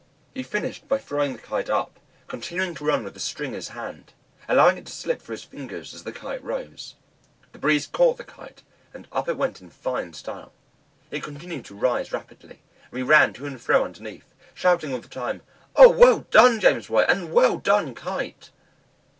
[0.33, 3.67] He finished by throwing the Kite up, continuing to run with the string in his
[3.67, 4.13] hand,
[4.49, 6.95] allowing it to slip through his fingers as the Kite rose.
[7.51, 8.63] The breeze caught the Kite,
[8.95, 10.53] and up it went in fine style.
[11.11, 15.07] It continued to rise rapidly, and we ran to and fro underneath, shouting all the
[15.07, 15.43] time,
[15.75, 18.49] "O, well done, James White, and well done, Kite!"